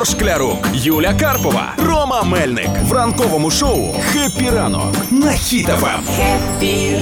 [0.00, 6.00] Ігор Шклярук, Юля Карпова, Рома Мельник в ранковому шоу «Happy ранок» на Хіт-ФМ.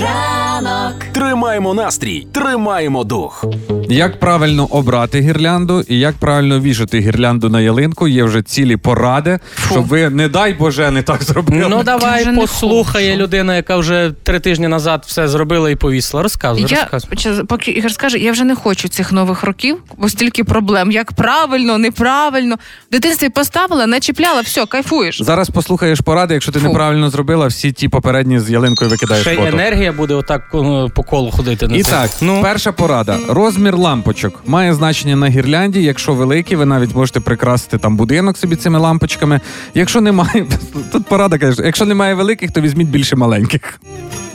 [0.02, 1.04] ранок.
[1.12, 3.44] Тримаємо настрій, тримаємо дух.
[3.88, 9.38] Як правильно обрати гірлянду і як правильно вішати гірлянду на ялинку, є вже цілі поради,
[9.70, 11.66] щоб ви, не дай Боже, не так зробили.
[11.68, 16.22] Ну давай послухає людина, яка вже три тижні назад все зробила і повісила.
[16.22, 17.44] Розказуй, Я розказуй.
[17.44, 20.90] поки Ігор скаже, я вже не хочу цих нових років, бо стільки проблем.
[20.90, 22.58] Як правильно, неправильно.
[22.88, 25.22] В дитинстві поставила, не чіпляла, все, кайфуєш.
[25.22, 26.66] Зараз послухаєш поради, якщо ти Фу.
[26.66, 29.48] неправильно зробила, всі ті попередні з ялинкою викидаєш Ще й фото.
[29.48, 31.68] енергія буде отак ну, по колу ходити.
[31.68, 31.90] На І це.
[31.90, 33.18] так, ну перша порада.
[33.28, 35.82] Розмір лампочок має значення на гірлянді.
[35.82, 39.40] Якщо великі, ви навіть можете прикрасити там будинок собі цими лампочками.
[39.74, 40.46] Якщо немає,
[40.92, 43.80] тут порада каже, якщо немає великих, то візьміть більше маленьких.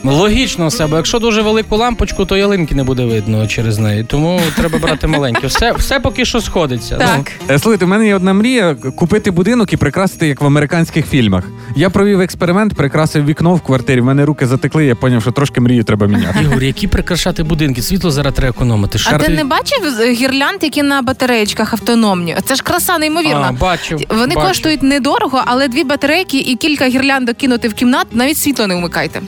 [0.03, 4.03] Логічно все, бо якщо дуже велику лампочку, то ялинки не буде видно через неї.
[4.03, 5.47] Тому треба брати маленькі.
[5.47, 6.97] Все, все поки що сходиться.
[7.01, 7.31] Ну, Так.
[7.49, 11.43] Е, Слухайте, у мене є одна мрія купити будинок і прикрасити, як в американських фільмах.
[11.75, 14.01] Я провів експеримент, прикрасив вікно в квартирі.
[14.01, 16.39] В мене руки затекли, я зрозумів, що трошки мрію треба міняти.
[16.41, 17.81] Ігор, які прикрашати будинки?
[17.81, 18.99] Світло зараз треба економити.
[19.05, 22.35] А ти не бачив гірлянд, які на батареєчках автономні?
[22.45, 23.45] Це ж краса неймовірна.
[23.49, 23.97] А, бачу.
[24.09, 24.47] Вони бачу.
[24.47, 29.21] коштують недорого, але дві батарейки і кілька гірляндок кинути в кімнату, навіть світло не вмикайте.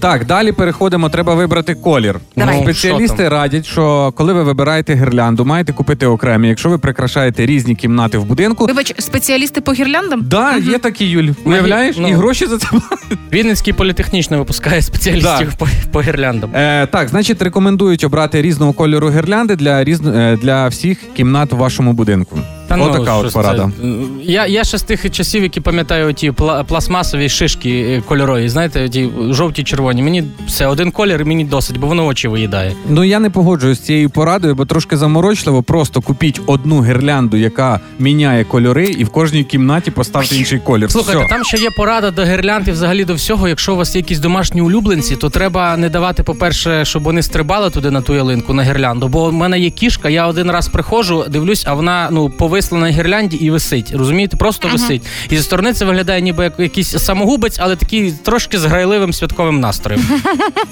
[0.00, 1.08] Так, далі переходимо.
[1.08, 2.20] Треба вибрати колір.
[2.36, 2.56] Давай.
[2.56, 3.32] Ну, Спеціалісти що там?
[3.32, 6.48] радять, що коли ви вибираєте гірлянду, маєте купити окремі.
[6.48, 8.66] Якщо ви прикрашаєте різні кімнати в будинку.
[8.66, 10.22] Вибач, спеціалісти по гірляндам?
[10.24, 11.28] Да, є такі Юль.
[11.44, 11.96] Уявляєш?
[11.98, 12.08] ну.
[12.08, 13.18] І гроші за це платять.
[13.32, 16.50] Вінницький політехнічний випускає спеціалістів по, по гірляндам.
[16.54, 21.56] Е, так, значить, рекомендують обрати різного кольору гірлянди для різно, е, для всіх кімнат в
[21.56, 22.38] вашому будинку.
[22.70, 23.70] Та Отака ну, от порада.
[23.80, 23.86] це.
[24.22, 26.32] Я, я ще з тих часів, які пам'ятаю ті
[26.66, 30.02] пластмасові шишки е, кольорові, знаєте, ті жовті, червоні.
[30.02, 32.72] Мені все один колір, мені досить, бо воно очі виїдає.
[32.88, 35.62] Ну я не погоджуюсь з цією порадою, бо трошки заморочливо.
[35.62, 40.90] Просто купіть одну гірлянду, яка міняє кольори, і в кожній кімнаті поставте інший колір.
[40.90, 41.28] Слухайте, Все.
[41.28, 43.48] там ще є порада до гірлянд і взагалі до всього.
[43.48, 47.70] Якщо у вас є якісь домашні улюбленці, то треба не давати, по-перше, щоб вони стрибали
[47.70, 49.08] туди на ту ялинку, на гірлянду.
[49.08, 52.88] Бо в мене є кішка, я один раз приходжу, дивлюсь, а вона ну повисла на
[52.88, 53.92] гірлянді і висить.
[53.94, 55.02] Розумієте, просто висить.
[55.30, 59.60] І зі сторони це виглядає ніби як якийсь самогубець, але такий трошки з грайливим святковим
[59.60, 60.02] настроєм.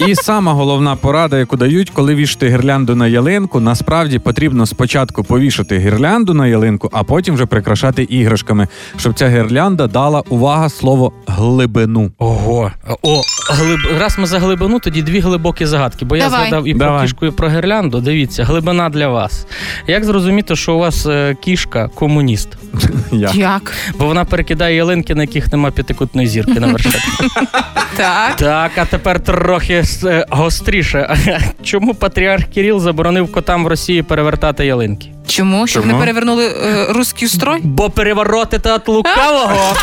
[0.07, 5.79] І сама головна порада, яку дають, коли вішати гірлянду на ялинку, насправді потрібно спочатку повішати
[5.79, 12.11] гірлянду на ялинку, а потім вже прикрашати іграшками, щоб ця гірлянда дала увага слово глибину.
[12.19, 12.73] Ого,
[13.03, 13.79] о, глиб...
[13.99, 16.05] раз ми за глибину, тоді дві глибокі загадки.
[16.05, 17.03] Бо я згадав і про Давай.
[17.03, 18.01] кішку, і про гірлянду.
[18.01, 19.47] Дивіться, глибина для вас.
[19.87, 21.37] Як зрозуміти, що у вас е,
[21.79, 22.49] кішка комуніст?
[23.35, 23.73] Як?
[23.99, 26.95] Бо вона перекидає ялинки, на яких нема п'ятикутної зірки на вершині.
[27.97, 28.37] Так.
[28.37, 31.17] Так, а тепер трохи е, гостріше.
[31.63, 35.07] Чому патріарх Кіріл заборонив котам в Росії перевертати ялинки?
[35.27, 35.67] Чому?
[35.67, 35.95] Щоб Чому?
[35.95, 37.61] не перевернули е, руський строй?
[37.63, 39.77] Бо перевороти та от лукавого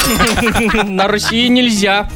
[0.88, 2.10] на Росії нельзя.